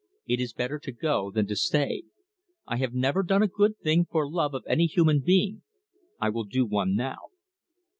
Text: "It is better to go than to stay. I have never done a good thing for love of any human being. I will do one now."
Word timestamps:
"It 0.25 0.39
is 0.39 0.51
better 0.53 0.79
to 0.79 0.91
go 0.91 1.29
than 1.29 1.45
to 1.45 1.55
stay. 1.55 2.05
I 2.65 2.77
have 2.77 2.95
never 2.95 3.21
done 3.21 3.43
a 3.43 3.47
good 3.47 3.77
thing 3.77 4.07
for 4.09 4.27
love 4.27 4.55
of 4.55 4.63
any 4.67 4.87
human 4.87 5.19
being. 5.19 5.61
I 6.19 6.29
will 6.29 6.45
do 6.45 6.65
one 6.65 6.95
now." 6.95 7.19